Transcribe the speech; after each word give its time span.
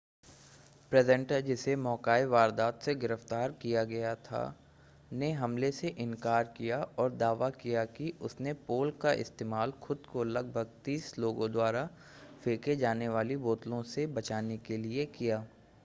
presenter 0.91 1.41
जिसे 1.47 1.75
मौका-ए-वारदात 1.77 2.81
से 2.83 2.95
गिरफ़्तार 3.03 3.51
किया 3.61 3.83
गया 3.91 4.13
था 4.23 4.39
ने 5.13 5.31
हमले 5.33 5.71
से 5.71 5.87
इनकार 5.99 6.43
किया 6.57 6.81
और 6.99 7.11
दावा 7.15 7.49
किया 7.59 7.85
कि 7.91 8.11
उसने 8.21 8.53
पोल 8.65 8.91
का 9.01 9.13
इस्तेमाल 9.19 9.71
खुद 9.81 10.05
को 10.13 10.23
लगभग 10.31 10.73
तीस 10.85 11.17
लोगों 11.19 11.51
द्वारा 11.51 11.87
फेंके 12.43 12.75
जाने 12.77 13.09
वाली 13.09 13.37
बोतलों 13.39 13.83
से 13.93 14.07
बचाने 14.11 14.57
के 14.59 14.77
लिए 14.79 15.05
किया 15.15 15.45